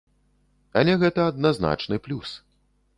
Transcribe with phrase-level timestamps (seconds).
[0.81, 2.29] Але гэта адназначны плюс.